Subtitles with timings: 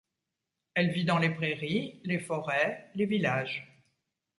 [0.73, 3.69] Elle vit dans les prairies, les forêts, les villages.